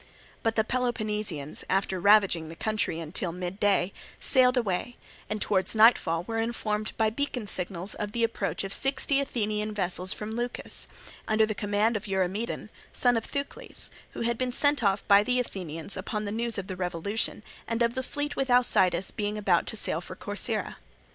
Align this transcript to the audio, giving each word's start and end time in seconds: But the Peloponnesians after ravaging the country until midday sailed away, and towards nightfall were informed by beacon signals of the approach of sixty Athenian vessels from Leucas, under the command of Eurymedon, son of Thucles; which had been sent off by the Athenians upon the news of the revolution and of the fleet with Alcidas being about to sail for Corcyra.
But 0.41 0.55
the 0.55 0.63
Peloponnesians 0.63 1.63
after 1.69 1.99
ravaging 1.99 2.49
the 2.49 2.55
country 2.55 2.99
until 2.99 3.31
midday 3.31 3.93
sailed 4.19 4.57
away, 4.57 4.97
and 5.29 5.39
towards 5.39 5.75
nightfall 5.75 6.23
were 6.23 6.39
informed 6.39 6.93
by 6.97 7.11
beacon 7.11 7.45
signals 7.45 7.93
of 7.93 8.11
the 8.11 8.23
approach 8.23 8.63
of 8.63 8.73
sixty 8.73 9.19
Athenian 9.19 9.75
vessels 9.75 10.11
from 10.11 10.31
Leucas, 10.31 10.87
under 11.27 11.45
the 11.45 11.53
command 11.53 11.95
of 11.95 12.07
Eurymedon, 12.07 12.71
son 12.91 13.15
of 13.15 13.25
Thucles; 13.25 13.91
which 14.13 14.25
had 14.25 14.39
been 14.39 14.51
sent 14.51 14.83
off 14.83 15.07
by 15.07 15.21
the 15.21 15.39
Athenians 15.39 15.95
upon 15.95 16.25
the 16.25 16.31
news 16.31 16.57
of 16.57 16.65
the 16.65 16.75
revolution 16.75 17.43
and 17.67 17.83
of 17.83 17.93
the 17.93 18.01
fleet 18.01 18.35
with 18.35 18.49
Alcidas 18.49 19.11
being 19.11 19.37
about 19.37 19.67
to 19.67 19.75
sail 19.75 20.01
for 20.01 20.15
Corcyra. 20.15 20.77